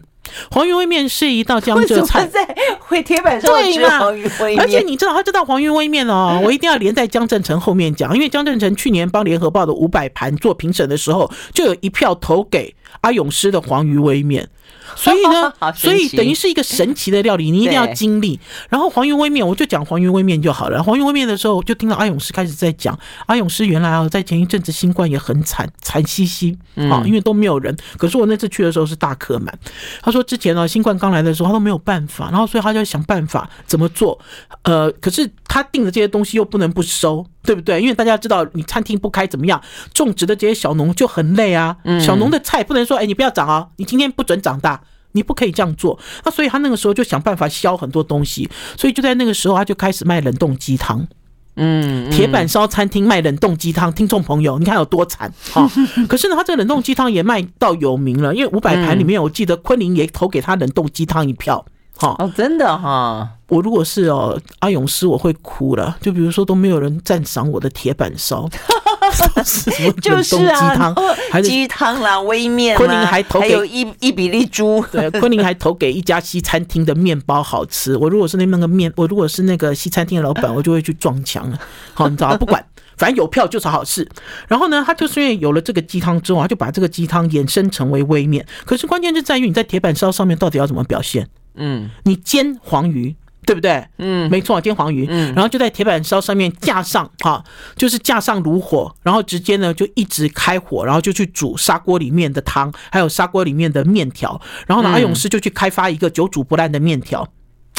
[0.52, 2.46] 黄鱼煨面是一道江浙菜，在
[2.80, 4.60] 会铁板上吃黄鱼煨面。
[4.60, 14.48] 而且你知道，他这道黄鱼煨面哦， 我一定要连在江振成后面讲，因为江振成去年帮联合报的五百盘做评审的时候，就有一票投给阿勇师的黄鱼煨面。
[14.96, 18.40] 所以呢， 所以等于是一个神奇的料理，你一定要经历。
[18.70, 20.82] 然后黄鱼微面，我就讲黄鱼微面就好了。
[20.82, 26.58] 黄鱼微面的时候，就听到阿勇师开始在讲，阿勇师原来啊，在前一阵子新冠也很惨，惨兮兮
[26.90, 27.76] 啊，因为都没有人。
[27.98, 29.58] 可是我那次去的时候是大客满。
[30.02, 34.20] 他说之前呢，新冠刚来的时候他都没有办法，然后所以他就想办法怎么做。
[34.64, 37.82] 呃，可是他订的这些东西又不能不收，对不对？
[37.82, 39.60] 因为大家知道，你餐厅不开怎么样？
[39.92, 41.76] 种植的这些小农就很累啊。
[42.00, 44.82] 小农的菜不能说，哎，你不要长啊，你今天不准长大。
[45.14, 51.08] 你不可以这样做，那所以他那个时候就想办法削很多东西，所以就在那个时候他就开始卖冷冻鸡汤。
[51.56, 55.68] 嗯，铁板烧餐厅卖冷冻鸡汤，听众朋友，你看有多惨哈！
[56.08, 61.66] 可是呢，他这个冷冻鸡汤也卖到有名了，因为五百盘里面，我记得昆凌也投给他冷冻鸡汤一票。
[61.98, 63.28] 哈哦，真的哈！
[63.48, 65.98] 我如果是哦阿勇师，我会哭了。
[66.02, 68.48] 就比如说都没有人赞赏我的铁板烧。
[70.02, 70.94] 就是啊，
[71.32, 77.96] 还是鸡汤啦，微面啦，昆凌还投给还有伊伊比利猪，对，昆凌还投给一家西餐厅的面包好吃。
[77.98, 81.58] 我如果是那那个面，我如果是那个西餐厅的老板， 我就会去撞墙了。
[81.94, 82.64] 好，你知道不管，
[82.98, 84.08] 反正有票就是好事。
[84.48, 88.46] 然后呢，他就是因为有了这个鸡汤之后，他就把这个鸡汤衍生成为微面。
[88.66, 91.28] 可是关键就在于你在铁板烧上面到底要怎么表现？
[91.58, 93.16] 嗯，你煎黄鱼。
[93.46, 93.82] 对不对？
[93.98, 95.08] 嗯，没错，煎黄鱼。
[95.10, 97.42] 嗯，然后就在铁板烧上面架上哈，
[97.78, 104.38] 就是架上炉火，然后直接呢就一直开火，然后就去煮砂锅里面的汤，还有砂锅里面的面条。
[104.68, 107.22] 然后呢，阿勇师就去开发一个久煮不烂的面条，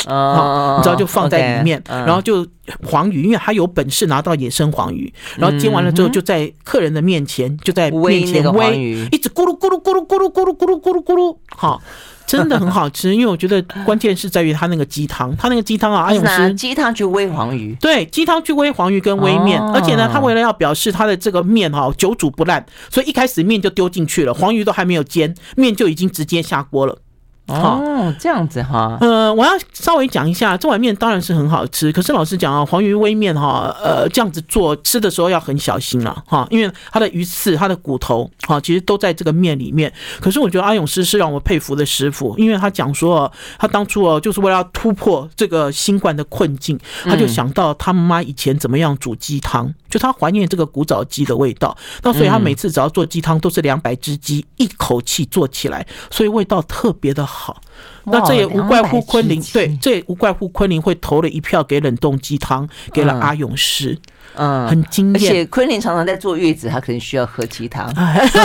[0.06, 2.46] 啊，你知道就放在里面，然后就
[2.86, 8.72] 黄鱼，因为他有本事拿到野生黄鱼，然后煎完了之后就在客人的面前就在面前煨，
[9.12, 11.82] 一直咕噜咕噜咕噜咕噜咕噜咕噜咕噜咕噜，好。
[12.28, 26.98] 真的很好吃，因为我觉得关键是在于它那个鸡汤，它那个鸡汤啊，阿勇师鸡汤去煨黄鱼，对，鸡汤去煨黄鱼跟煨面，而且呢，他为了要表示他的这个面哈久煮不烂，所以一开始面就丢进去了，黄鱼都还没有煎，面就已经直接下锅了。
[27.48, 28.98] 哦，这样子哈。
[29.00, 31.90] 呃，我要稍微讲一下，这碗面当然是很好吃。
[31.90, 39.90] 可是老实讲啊，黄鱼煨面哈，呃，这样子做吃的时候要很小心了哈，因为它的鱼刺、它的骨头哈，其实都在这个面里面。
[40.20, 51.74] 可是我觉得阿勇师是让我佩服的师傅，因为他讲说，他当初哦，就是为了要突破这个新冠的困境，他就想到他妈妈以前怎么样煮鸡汤，就他怀念这个古早鸡的味道。
[52.02, 57.37] 那所以他每次只要做鸡汤，都是两百只鸡一口气做起来，所以味道特别的好。
[57.38, 57.60] 好，
[58.04, 63.96] 那这也无怪乎昆凌，对，这也无怪乎昆凌会投了一票给冷冻鸡汤，给了阿勇师，
[64.34, 65.14] 嗯，很惊艳。
[65.14, 67.88] 而且昆凌常常在坐月子，他可能需要喝鸡汤，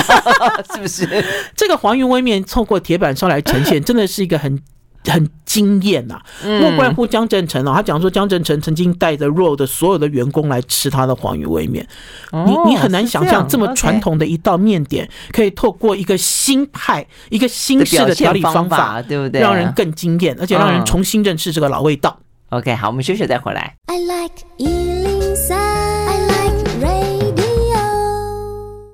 [0.74, 1.26] 是不是？
[1.58, 4.62] 这个黄云微面透过铁板烧来呈现，真的是一个很。
[5.06, 11.88] 很惊艳呐，莫怪乎江振诚哦，他讲说江振成曾经带着 Royal 的所有的员工来吃他的黄鱼味面，
[12.32, 19.42] 你你很难想象这么传统的一道面点，可以透过一个新派、一个新式的调理方法，对不对？
[19.42, 22.18] 让人更惊艳，而且让人重新认识这个老味道。
[22.50, 23.76] OK，好，我们休息再回来。
[23.88, 25.83] I like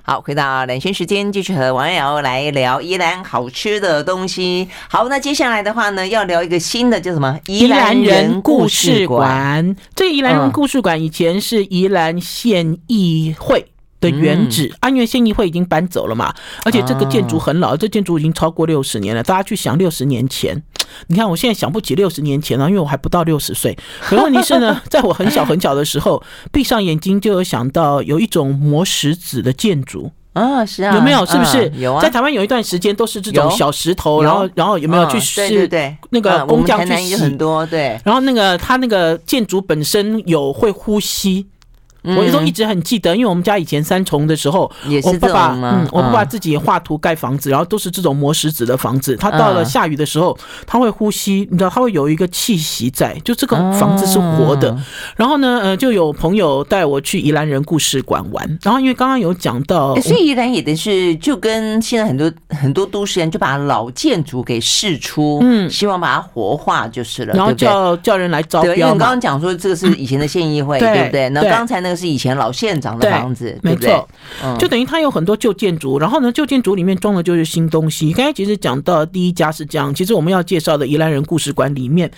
[0.10, 4.68] 好，回到两圈时间，继续和王瑶来聊宜兰好吃的东西。
[4.90, 7.40] 好，那接下来的话呢，要聊一个新的，叫什么？
[7.46, 9.76] 宜兰人故事馆。
[9.94, 13.68] 这个宜兰人故事馆以前是宜兰县议会
[14.00, 16.34] 的原址，安源县议会已经搬走了嘛，
[16.64, 19.22] 而且这个建筑很老，这建筑已经超过六十年了。
[19.24, 20.62] 大家去想六十年前，
[21.08, 23.78] 你看我现在想不起六十年前了，因为我还不到六十岁。
[24.02, 31.26] 可问题是呢， 在我很小很小的时候，闭上眼睛就有想到有一种磨石子的建筑啊，是啊，有没有？
[31.26, 31.70] 是不是？
[31.78, 35.50] 有啊，在台湾有一段时间都是这种小石头，然后然后有没有去试？
[35.50, 38.00] 对对，那个工匠去洗很多，对。
[38.06, 41.46] 然后那个他那个建筑本身有会呼吸。
[42.04, 44.72] 我都一直很记得，因为我们家以前三重的时候，
[45.04, 49.16] 我爸爸，嗯，我爸爸自己画图盖房子，然后都是这种磨石子的房子。
[49.16, 54.76] 他到了下雨的时候，他会呼吸，你知道，他会有一个气息在，就这个房子是活的。
[55.16, 58.60] 然后呢，呃，就有朋友带我去宜兰人故事馆玩。
[58.62, 68.74] 然后因为刚刚有讲到，所以宜兰也得是就跟现在很多很多都市人就把老建筑给释出，嗯，希望把它活化就是了，然后叫叫人来招标。
[68.74, 71.30] 因为刚刚讲说这个是以前的县议会，对不对？
[71.30, 72.00] 那刚才那个。
[72.00, 74.08] 是以前老县长的房子，对，没错，
[74.58, 78.14] 就等于它有很多旧建筑，然后呢，旧建筑里面装的就是新东西。
[78.14, 82.10] 刚才其实讲到第一家是这样，其实我们要介绍的宜兰人故事馆里面，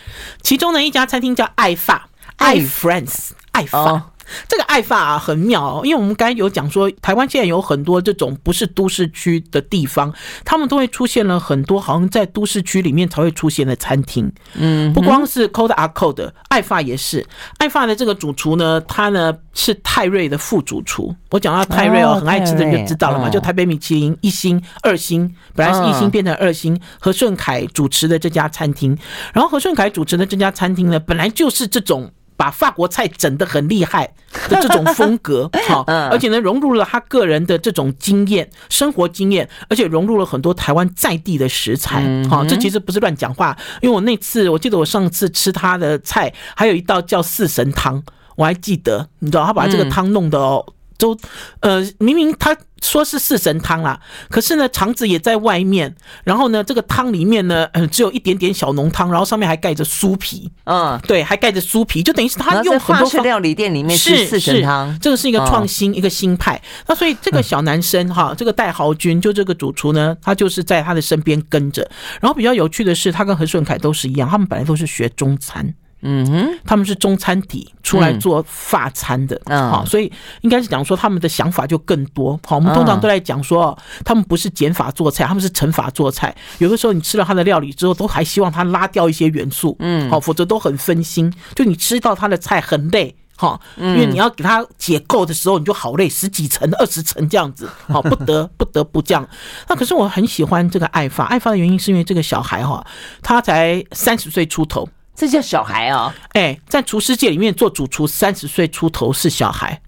[0.43, 4.10] 其中的一家餐厅叫爱发，爱 Friends，爱发。
[4.47, 10.13] 这个爱发啊很妙哦，因为我们刚才有讲说，台湾现在有很多这种不是都市区的地方，
[10.45, 14.31] 他们都会出现了很多好像在都市区里面才会出现的餐厅。
[14.55, 17.25] 嗯，不光是 Code 阿 Code，爱发也是。
[17.57, 21.15] 爱发的这个主厨呢，他呢是泰瑞的副主厨。
[21.29, 28.97] 我讲到泰瑞哦，很爱吃的人就知道了嘛，就台北米其林一星、二星，本来是一星变成二星，何顺凯主持的这家餐厅。
[29.33, 32.11] 然后何顺凯主持的这家餐厅呢，本来就是这种。
[32.41, 34.11] 把法国菜整得很厉害
[34.49, 43.55] 的这种风格， 好，而且呢融入了他个人的这种经验、生活经验，而且融入了很多台湾在地的食材，好，这其实不是乱讲话。
[43.83, 48.01] 因为我那次我记得我上次吃他的菜，还有一道叫四神汤，
[48.35, 50.65] 我还记得，你知道他把这个汤弄得哦。
[51.01, 51.17] 都
[51.61, 55.95] 呃，明明他说是四神汤啦，可是呢，肠子也在外面。
[56.23, 60.51] 然后呢，这个汤里面呢，嗯，只有一点点小浓汤，然后上面还盖着酥皮。
[60.63, 66.59] 嗯，对，还盖着酥皮，就等于是他用很多料理店里面是四神汤，这个是一个创新，一个新派。
[66.87, 71.87] 那所以这个小男生哈，这个戴豪军，就这个主厨呢，他就是在他的身边跟着。
[72.19, 75.73] 然后比较有趣的是，他跟何顺凯都是一样，他们本来都是学中餐。
[76.01, 80.11] 嗯哼，他们是中餐底出来做法餐的，好，所以
[80.41, 82.39] 应该是讲说他们的想法就更多。
[82.45, 86.35] 好，我们通常都在讲说，他们不是减法做菜，他们是乘法做菜。
[86.57, 91.31] 有的时候你吃了他的料理之后，都还希望他拉掉一些元素，嗯，好，否则都很分心。
[91.55, 99.27] 就你吃到他的菜很累，哈，因为你要给他解构的时候，你就好累，十几层、二十层这样子，好， 不得不得不这样。
[99.67, 102.83] 那可是我很喜欢这个爱发，爱发的原因是因为这个小孩哈，
[103.21, 104.89] 他才三十岁出头。
[105.21, 106.11] 这叫小孩啊！
[106.33, 109.79] 哎，在厨师界里面做主厨，三十岁出头是小孩。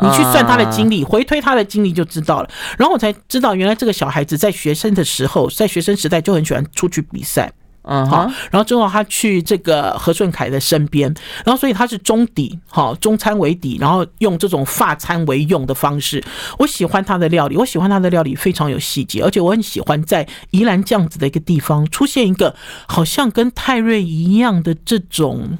[0.00, 2.50] 你去算他的经历，回推他的经历就知道了。
[2.76, 7.52] 然后我才知道，原来这个小孩子在学生的时候，在学生时代就很喜欢出去比赛。
[7.84, 11.12] 嗯，好，然后之后他去这个何顺凯的身边，
[11.44, 16.22] 然后所以他是中底，好，中餐为底，然后用这种发餐为用的方式。
[16.58, 22.54] 我喜欢他的料理，我喜欢他的料理非常有细节，而且我很喜欢在宜兰这样子的一个地方出现一个
[22.86, 25.58] 好像跟泰瑞一样的这种，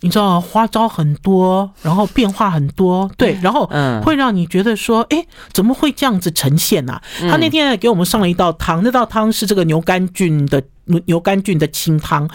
[0.00, 7.00] 你知道花招很多，然后变化很多，对，然后嗯，会让你觉得说，哎，怎么会这样子呈现呢？
[7.30, 10.62] 他那天给我们上了一道汤，那道汤是这个牛肝菌的。
[11.06, 12.28] 牛肝菌的清汤，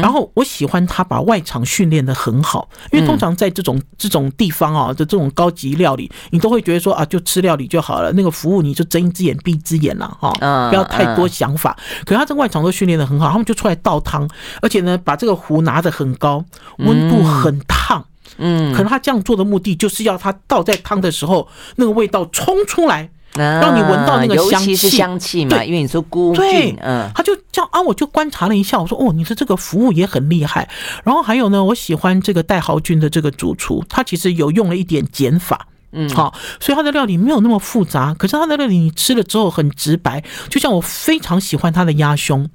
[0.00, 10.30] 然后我喜欢他把外场训练的很好，因为通常在这种这种地方啊的这种高级料理，你都会觉得说啊，就吃料理就好了，那个服务你就睁一只眼闭一只眼了哈，
[10.70, 11.76] 不要太多想法。
[12.04, 14.28] 可是他这外场都训练的很好，他们就出来倒汤，
[14.62, 16.44] 而且呢，把这个壶拿得很高，
[16.78, 18.04] 温度很烫，
[18.38, 23.10] 嗯，可能他这样做的目的就是要他倒在汤的时候，那个味道冲出来。
[23.36, 30.68] 让你闻到那个香气，尤其是香气嘛，因为你说菇菌，对，嗯，他就这样啊，我就观察了一下，我说哦，你说这个服务也很厉害。
[31.04, 35.66] 然后还有呢，我喜欢这个戴豪君的这个主厨，他其实有用了一点减法，
[35.96, 40.22] 嗯，好，所以它的料理没有那么复杂，可是它的料理你吃了之后很直白。
[40.48, 42.48] 就像我非常喜欢它的鸭胸，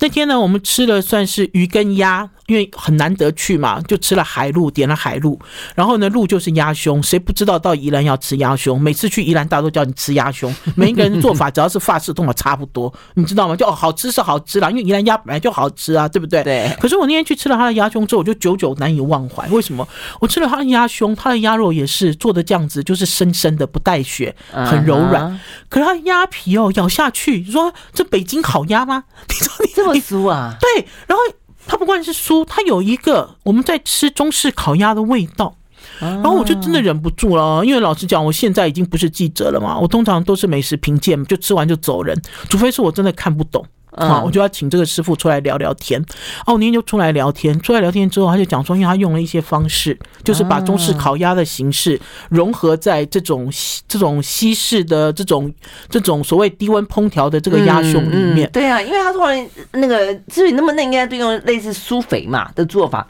[0.00, 2.30] 那天呢，我们吃了算是鱼跟鸭。
[2.46, 5.36] 因为很难得去嘛，就吃了海陆，点了海陆，
[5.74, 8.80] 然后呢，陆就是鸭胸，谁不知道到宜兰要吃鸭胸？
[8.80, 13.56] 每次去宜兰，大家都叫你吃鸭胸，每一个人的做法只要是法式，都嘛差不多，你知道吗？
[13.56, 16.44] 就哦，好吃是好吃啦，因为宜兰鸭本来就好吃啊，对不对？
[16.44, 16.70] 对。
[16.80, 19.48] 可是我那天去吃了他的鸭胸之后，我就久久难以忘怀。
[19.48, 19.88] 为什么？
[20.20, 25.38] 我吃了他的鸭胸，他的鸭肉也是做的这样子，就是深深的，不带血，很柔软。
[25.68, 29.04] 可是它鸭皮哦，咬下去，你说这北京烤鸭吗？
[29.28, 30.56] 你说你这么酥啊？
[30.58, 31.22] 对，然后。
[31.68, 35.56] 它不光是酥，它有一个我们在吃中式烤鸭的味道，
[35.98, 42.16] 然后我就真的忍不住了，因为老实讲，我现在已经不是记者了嘛，我通常都是美食评鉴，就吃完就走人，
[42.48, 43.66] 除非是我真的看不懂。
[43.96, 46.00] 好，我就要请这个师傅出来聊聊天。
[46.46, 53.50] 哦，我那天就出来聊天，出来聊天之后，他就讲说，因为他用了一些方式，就是把中式烤鸭的形式融合在这种
[53.88, 55.52] 这种西式的这种
[55.88, 58.50] 这种所谓低温烹调的这个鸭胸里面。
[58.52, 63.06] 对啊，因为他突然那个至于那么嫩应该就用类似苏肥嘛的做法。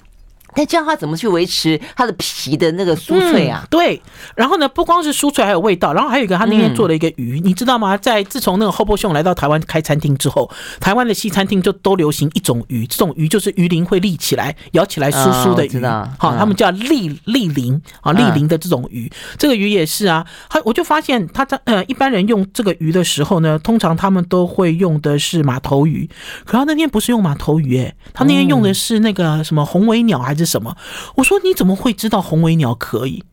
[0.57, 3.61] 但教他怎么去维持他的皮的那个酥脆啊？
[3.63, 4.01] 嗯、对，
[4.35, 5.93] 然后呢，不光是酥脆，还有味道。
[5.93, 7.95] 然后还有一个，他那天做了一个鱼，嗯、你知道吗？
[7.95, 10.51] 在自从那个 Hobo 兄来到台湾开餐厅之后，
[10.81, 15.85] 台湾的西餐厅就都流行一种鱼，这种鱼就是鱼鳞会立起来，咬起来酥酥的鱼。
[16.19, 20.27] 好、哦，他们叫立立鳞啊，立鳞的这种鱼，这个鱼也是啊。
[20.49, 26.09] 他我就发现他在呃一般人用这个鱼的时候呢，通常他们都会用的是马头鱼，
[26.47, 30.46] 可他那天不是用马头鱼，哎，他那天用的是那个什么红尾鸟还是？
[30.47, 30.77] 什么？
[31.17, 33.25] 我说你怎么会知道红尾鸟可以？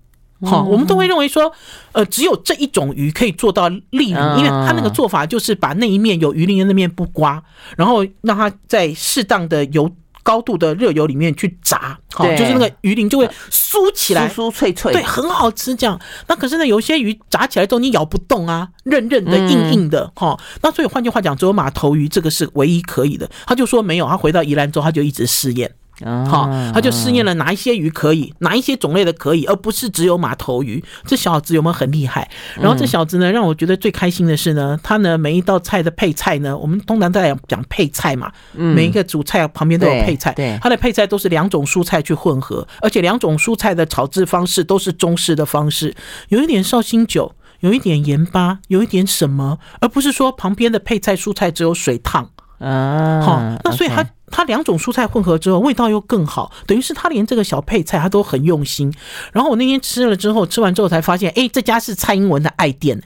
[0.46, 1.54] 好，我们都会认为说，
[1.94, 7.42] 呃，只有这一种鱼可以做到立鳞，因为它那个做法就是把那一面有鱼鳞的那面不刮，
[7.78, 9.90] 然后让它在适当的油
[10.22, 15.74] 高度的热油里面去炸，好，就是那个鱼鳞就会酥起来，酥酥脆脆，对，很好吃。
[15.74, 15.98] 这样，
[16.28, 20.38] 那可是呢，有些鱼炸起来之后你咬不动啊，韧韧的、硬硬的，哈。
[20.62, 23.30] 那所以换句话讲，只有马头鱼这个是唯一可以的。
[23.46, 25.74] 他就说没有，他回到宜兰之后，他就一直试验。
[26.26, 30.84] 好，他就试验了哪一些鱼可以，哪一些种类的可以，而不是只有马头鱼。
[31.06, 32.30] 这小子有没有很厉害？
[32.60, 45.96] 然后这小子呢，让我觉得最开心的是呢，他呢每一道菜的配菜呢，我们通常在讲配菜嘛，每一个主菜旁边都有配菜，对，他的配菜都是两种蔬菜去混合，而且两种蔬菜的炒制方式都是中式的方式，
[46.30, 52.30] 有一点绍兴酒，有一点盐巴，有一点什么，而不是说旁边的配菜蔬菜只有水烫。
[52.60, 54.04] 啊，好，那所以他。
[54.36, 58.92] 它两种蔬菜混合之后，味道又更好，等于是他连这个小配菜他都很用心。
[59.32, 63.00] 然后我那天吃了之后，吃完之后才发现，哎，这家是蔡英文的爱店，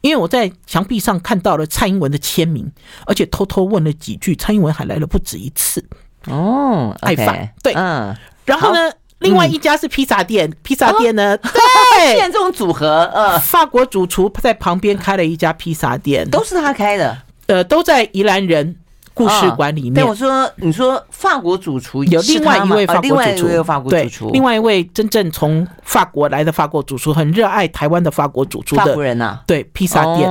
[0.00, 2.68] 因为我在墙壁上看到了蔡英文的签名，
[3.06, 5.84] 而且偷偷问了几句，蔡英文还来了不止一次。
[6.26, 8.12] 哦，爱饭，对，嗯。
[8.44, 17.16] 然后呢，另外一家是披萨店，披萨店呢，对，现在这种组合，呃，法国主厨在旁边开了一家披萨店，都是他开的，
[17.46, 18.76] 呃，都在宜兰人。
[19.14, 29.40] 故事馆里面，对我说：“你说法国主厨有另外一位法国主厨，另外一位法国主厨，另外一位真正从法国来的法国主厨，很热爱台湾的法国主厨的法国人呐。
[29.46, 30.28] 对，披萨店，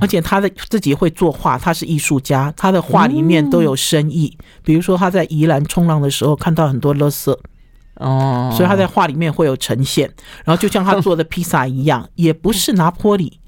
[0.00, 4.36] 而且他的自己会作画，他是艺术家，他的画里面都有深意。
[4.62, 7.36] 比如说他在宜兰冲浪的时候看到很多垃圾，
[7.94, 10.10] 哦，所以他在画里面会有呈现。
[10.44, 13.38] 然后就像他做的披萨一样，也不是拿坡里。”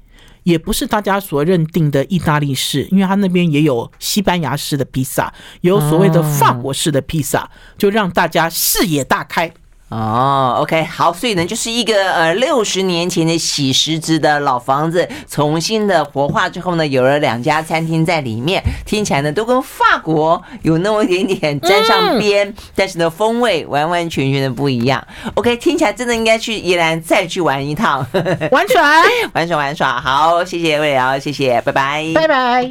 [0.43, 9.53] 也不是大家所认定的意大利式，因为他那边也有西班牙式的披萨，有所谓的法国式的披萨，就让大家视野大开。
[9.91, 25.05] 哦，OK，好，所以呢，就是一个呃六十年前的洗石子的老房子，重新的活化之后呢，有了两家餐厅在里面，听起来呢都跟法国有那么一点点沾上边，嗯、但是呢风味完完全全的不一样。
[25.33, 28.05] OK，听起来真的应该去宜兰再去玩一趟，
[28.49, 29.03] 玩耍，
[29.35, 29.99] 玩耍，玩耍。
[29.99, 32.69] 好，谢谢魏瑶，谢谢，拜拜，拜拜。